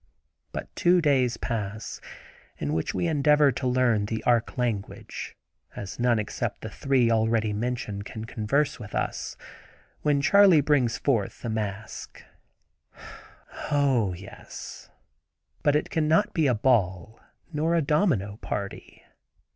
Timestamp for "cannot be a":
15.91-16.55